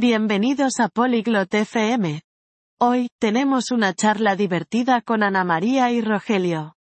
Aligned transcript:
Bienvenidos 0.00 0.80
a 0.80 0.88
Polyglot 0.88 1.52
FM. 1.52 2.22
Hoy, 2.80 3.08
tenemos 3.18 3.70
una 3.70 3.92
charla 3.92 4.34
divertida 4.34 5.02
con 5.02 5.22
Ana 5.22 5.44
María 5.44 5.92
y 5.92 6.00
Rogelio. 6.00 6.74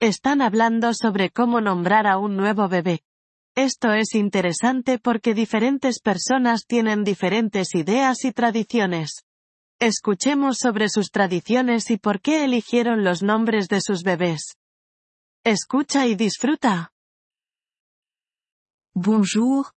Están 0.00 0.42
hablando 0.42 0.92
sobre 0.92 1.30
cómo 1.30 1.60
nombrar 1.60 2.08
a 2.08 2.18
un 2.18 2.36
nuevo 2.36 2.68
bebé. 2.68 3.02
Esto 3.54 3.92
es 3.92 4.16
interesante 4.16 4.98
porque 4.98 5.32
diferentes 5.32 6.00
personas 6.00 6.66
tienen 6.66 7.04
diferentes 7.04 7.72
ideas 7.76 8.24
y 8.24 8.32
tradiciones. 8.32 9.22
Escuchemos 9.78 10.56
sobre 10.58 10.88
sus 10.88 11.12
tradiciones 11.12 11.88
y 11.92 11.98
por 11.98 12.20
qué 12.20 12.42
eligieron 12.42 13.04
los 13.04 13.22
nombres 13.22 13.68
de 13.68 13.80
sus 13.80 14.02
bebés. 14.02 14.56
Escucha 15.44 16.08
y 16.08 16.16
disfruta. 16.16 16.90
Bonjour, 18.92 19.70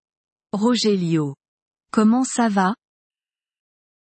Rogelio. 0.52 1.39
Comment 1.92 2.24
ça 2.24 2.50
va? 2.50 2.76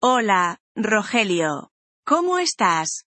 Hola, 0.02 0.58
Rogelio. 0.76 1.70
¿Cómo 2.06 2.38
estás? 2.38 3.04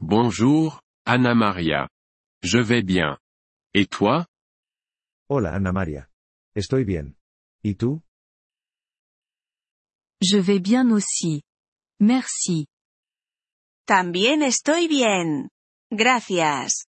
Bonjour, 0.00 0.80
Anna 1.06 1.34
Maria. 1.34 1.88
Je 2.42 2.58
vais 2.58 2.82
bien. 2.82 3.16
Et 3.74 3.86
toi? 3.88 4.26
Hola 5.28 5.54
Ana 5.54 5.72
María. 5.72 6.08
Estoy 6.54 6.84
bien. 6.84 7.16
¿Y 7.62 7.74
tú? 7.76 8.02
Je 10.20 10.38
vais 10.40 10.58
bien 10.60 10.90
aussi. 10.90 11.42
Merci. 12.00 12.66
También 13.86 14.42
estoy 14.42 14.88
bien. 14.88 15.48
Gracias. 15.92 16.86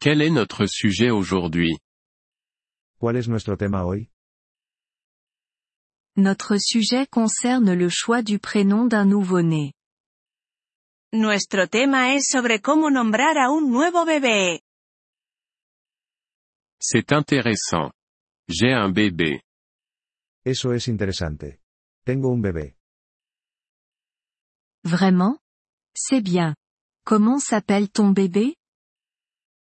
Quel 0.00 0.22
est 0.22 0.30
notre 0.30 0.66
sujet 0.66 1.10
aujourd'hui? 1.10 1.76
¿Cuál 3.04 3.16
es 3.16 3.28
nuestro 3.28 3.58
tema 3.58 3.84
hoy? 3.84 4.08
Notre 6.16 6.56
sujet 6.58 7.06
concerne 7.06 7.74
le 7.74 7.90
choix 7.90 8.22
du 8.22 8.38
prénom 8.38 8.86
d'un 8.88 9.04
nouveau-né. 9.04 9.74
Nuestro 11.12 11.68
tema 11.68 12.14
es 12.14 12.24
sobre 12.32 12.62
cómo 12.62 12.88
nombrar 12.88 13.36
a 13.36 13.50
un 13.50 13.70
nuevo 13.70 14.06
bebé. 14.06 14.62
C'est 16.80 17.12
intéressant. 17.12 17.92
J'ai 18.48 18.72
un 18.72 18.90
bébé. 18.94 19.42
Eso 20.42 20.72
es 20.72 20.88
interesante. 20.88 21.60
Tengo 22.06 22.32
un 22.32 22.40
bebé. 22.40 22.74
Vraiment? 24.82 25.36
C'est 25.94 26.22
bien. 26.22 26.54
Comment 27.04 27.38
s'appelle 27.38 27.90
ton 27.90 28.14
bébé? 28.14 28.56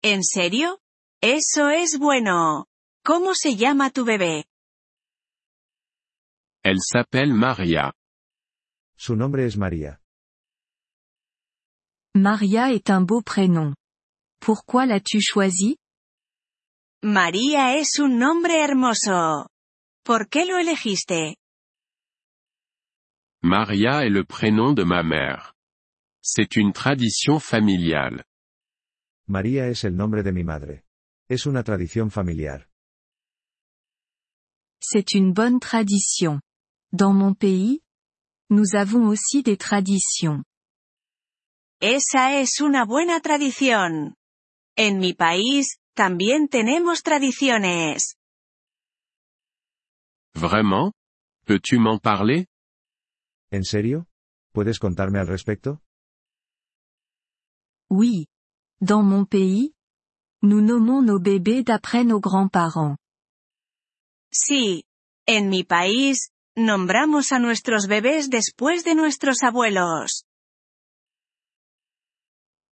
¿En 0.05 0.23
serio? 0.23 0.79
Eso 1.21 1.69
es 1.71 1.99
bueno. 1.99 2.67
¿Cómo 3.07 3.35
se 3.35 3.55
llama 3.57 3.91
tu 3.91 4.07
bebé? 4.07 4.47
Elle 6.63 6.81
s'appelle 6.81 7.35
Maria. 7.35 7.93
Su 8.97 9.15
nombre 9.15 9.45
es 9.45 9.59
María. 9.59 10.01
Maria 12.15 12.73
est 12.73 12.89
un 12.89 13.03
beau 13.05 13.21
prénom. 13.21 13.75
Pourquoi 14.41 14.87
l'as-tu 14.87 15.21
choisi? 15.21 15.77
María 17.03 17.77
es 17.77 17.99
un 17.99 18.19
nombre 18.19 18.55
hermoso. 18.63 19.51
¿Por 20.03 20.31
qué 20.31 20.47
lo 20.47 20.57
elegiste? 20.57 21.37
Maria 23.43 24.07
est 24.07 24.13
le 24.13 24.25
prénom 24.25 24.73
de 24.73 24.85
ma 24.85 25.03
mère. 25.03 25.53
C'est 26.23 26.57
une 26.57 26.73
tradition 26.73 27.39
familiale. 27.39 28.25
María 29.29 29.69
es 29.69 29.85
el 29.85 29.95
nombre 29.95 30.23
de 30.23 30.33
mi 30.33 30.43
madre. 30.43 30.85
Es 31.29 31.45
una 31.45 31.63
tradición 31.63 32.11
familiar. 32.11 32.67
C'est 34.87 35.15
une 35.15 35.33
bonne 35.33 35.61
tradition. 35.61 36.41
Dans 36.93 37.15
mon 37.15 37.33
pays, 37.33 37.81
nous 38.51 38.75
avons 38.75 39.09
aussi 39.09 39.43
des 39.43 39.57
traditions. 39.57 40.45
Esa 41.81 42.39
es 42.39 42.61
una 42.61 42.85
buena 42.85 43.19
tradición. 43.21 44.15
En 44.77 44.99
mi 44.99 45.15
país, 45.15 45.79
también 45.95 46.49
tenemos 46.49 47.03
tradiciones. 47.03 48.17
Vraiment? 50.35 50.93
Peux-tu 51.47 51.79
m'en 51.79 51.99
parler? 51.99 52.47
¿En 53.51 53.65
serio? 53.65 54.07
¿Puedes 54.53 54.79
contarme 54.79 55.19
al 55.19 55.29
respecto? 55.29 55.81
Oui. 57.89 58.27
Dans 58.83 59.03
mon 59.03 59.25
pays, 59.25 59.73
nous 60.43 60.61
nommons 60.61 61.01
nos 61.01 61.21
bébés 61.21 61.63
d'après 61.63 62.05
nos 62.05 62.21
grands-parents. 62.21 62.99
Sí. 64.35 64.85
En 65.27 65.49
mi 65.49 65.63
país, 65.65 66.31
nombramos 66.57 67.33
a 67.33 67.39
nuestros 67.39 67.87
bebés 67.87 68.29
después 68.29 68.85
de 68.85 68.95
nuestros 68.95 69.43
abuelos. 69.43 70.25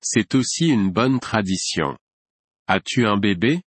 C'est 0.01 0.33
aussi 0.33 0.69
une 0.69 0.91
bonne 0.91 1.19
tradition. 1.19 1.95
As-tu 2.67 3.05
un 3.05 3.19
bébé? 3.19 3.61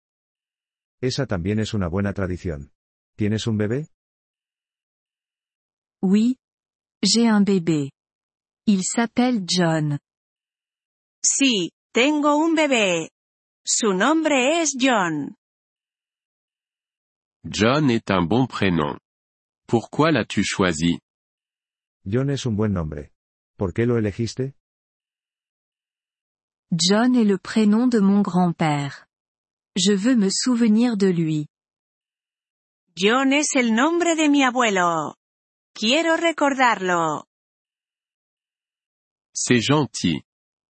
Esa 1.01 1.27
también 1.27 1.61
es 1.61 1.73
una 1.73 1.89
buena 1.89 2.13
tradición. 2.13 2.73
¿Tienes 3.17 3.47
un 3.47 3.57
bebé? 3.57 3.87
Oui. 6.03 6.37
J'ai 7.01 7.29
un 7.29 7.45
bébé. 7.45 7.93
Il 8.67 8.83
s'appelle 8.83 9.45
John. 9.47 9.99
Sí, 11.23 11.71
tengo 11.93 12.37
un 12.37 12.55
bebé. 12.55 13.11
Su 13.65 13.95
nombre 13.95 14.61
es 14.63 14.75
John. 14.79 15.37
John 17.47 17.91
est 17.91 18.11
un 18.11 18.23
bon 18.23 18.47
prénom. 18.47 18.99
Pourquoi 19.67 20.11
l'as-tu 20.11 20.43
choisi? 20.43 20.99
John 22.07 22.31
es 22.31 22.47
un 22.47 22.57
buen 22.57 22.73
nombre. 22.73 23.11
¿Por 23.59 23.75
qué 23.75 23.85
lo 23.85 23.99
elegiste? 23.99 24.55
John 26.73 27.15
est 27.15 27.25
le 27.25 27.37
prénom 27.37 27.87
de 27.87 28.01
mon 28.01 28.23
grand-père. 28.23 29.07
Je 29.77 29.93
veux 29.93 30.17
me 30.17 30.31
souvenir 30.31 30.97
de 30.97 31.09
lui. 31.09 31.47
John 32.97 33.33
es 33.33 33.55
el 33.57 33.75
nombre 33.75 34.17
de 34.17 34.29
mi 34.31 34.43
abuelo. 34.43 35.15
Quiero 35.75 36.17
recordarlo. 36.17 37.27
C'est 39.35 39.61
gentil. 39.61 40.23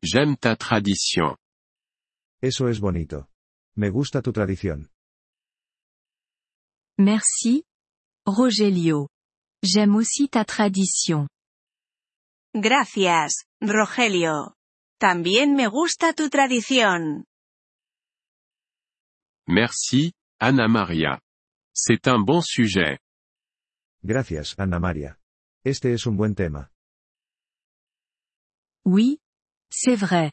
J'aime 0.02 0.37
ta 0.37 0.54
tradition. 0.54 1.37
Eso 2.41 2.69
es 2.69 2.78
bonito. 2.78 3.28
Me 3.75 3.91
gusta 3.91 4.22
tu 4.22 4.32
tradición. 4.32 4.88
Merci. 7.00 7.65
Rogelio. 8.27 9.09
J'aime 9.62 9.97
aussi 9.97 10.28
ta 10.28 10.44
tradition. 10.44 11.28
Gracias, 12.55 13.47
Rogelio. 13.62 14.53
También 14.99 15.55
me 15.55 15.66
gusta 15.66 16.12
tu 16.12 16.28
tradición. 16.28 17.25
Merci, 19.49 20.12
Anna 20.38 20.69
Maria. 20.69 21.19
C'est 21.72 22.06
un 22.06 22.22
bon 22.22 22.43
sujet. 22.43 22.99
Gracias, 24.05 24.55
Ana 24.59 24.78
María. 24.78 25.17
Este 25.65 25.94
es 25.94 26.05
un 26.05 26.19
buen 26.19 26.34
tema. 26.34 26.69
Oui. 28.84 29.21
C'est 29.72 29.97
vrai. 29.97 30.32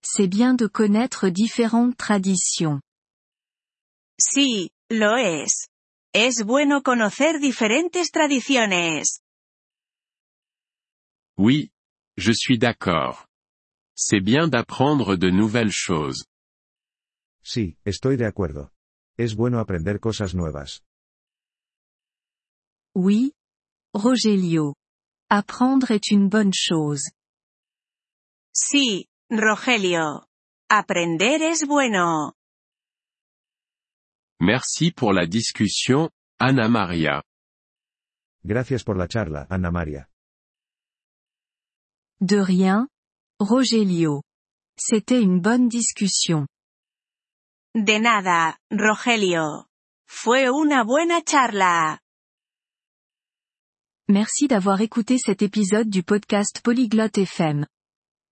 C'est 0.00 0.28
bien 0.28 0.54
de 0.54 0.68
connaître 0.68 1.28
différentes 1.28 1.96
traditions. 1.96 2.80
Sí, 4.16 4.70
lo 4.90 5.16
es. 5.16 5.73
Es 6.16 6.44
bueno 6.44 6.82
conocer 6.82 7.40
diferentes 7.40 8.12
tradiciones. 8.12 9.20
Oui. 11.36 11.72
Je 12.16 12.32
suis 12.32 12.56
d'accord. 12.56 13.26
C'est 13.96 14.20
bien 14.20 14.46
d'apprendre 14.46 15.16
de 15.16 15.30
nouvelles 15.30 15.72
choses. 15.72 16.26
Sí, 17.42 17.76
estoy 17.84 18.16
de 18.16 18.26
acuerdo. 18.26 18.70
Es 19.18 19.34
bueno 19.34 19.58
aprender 19.58 19.98
cosas 19.98 20.36
nuevas. 20.36 20.84
Oui. 22.94 23.32
Rogelio. 23.92 24.76
Apprendre 25.28 25.90
est 25.90 26.12
une 26.12 26.28
bonne 26.28 26.52
chose. 26.54 27.10
Sí, 28.54 29.08
Rogelio. 29.28 30.28
Aprender 30.70 31.42
es 31.42 31.66
bueno. 31.66 32.34
Merci 34.46 34.92
pour 34.92 35.14
la 35.14 35.24
discussion, 35.26 36.10
Anna 36.38 36.68
Maria. 36.68 37.22
Gracias 38.44 38.84
por 38.84 38.98
la 38.98 39.08
charla, 39.08 39.46
Ana 39.48 39.70
María. 39.70 40.06
De 42.20 42.42
rien. 42.42 42.86
Rogelio. 43.40 44.22
C'était 44.76 45.22
une 45.22 45.40
bonne 45.40 45.68
discussion. 45.70 46.46
De 47.74 47.98
nada, 47.98 48.58
Rogelio. 48.70 49.64
Fue 50.06 50.50
una 50.50 50.84
buena 50.84 51.22
charla. 51.24 52.00
Merci 54.10 54.46
d'avoir 54.46 54.82
écouté 54.82 55.16
cet 55.16 55.40
épisode 55.40 55.88
du 55.88 56.02
podcast 56.02 56.60
Polyglotte 56.62 57.16
FM. 57.16 57.64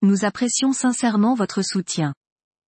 Nous 0.02 0.26
apprécions 0.26 0.74
sincèrement 0.74 1.34
votre 1.34 1.62
soutien. 1.62 2.12